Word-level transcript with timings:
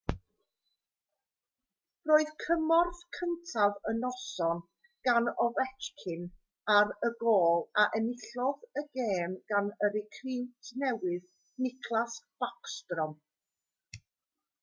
roedd 2.11 2.31
cymorth 2.43 3.01
cyntaf 3.17 3.75
y 3.91 3.93
noson 3.97 4.61
gan 5.09 5.29
ovechkin 5.47 6.25
ar 6.77 6.95
y 7.09 7.11
gôl 7.25 7.63
a 7.83 7.85
enillodd 7.99 8.81
y 8.83 8.85
gêm 9.01 9.37
gan 9.53 9.71
y 9.75 9.91
recriwt 9.97 10.75
newydd 10.87 11.31
nicklas 11.67 12.19
backstrom 12.45 13.15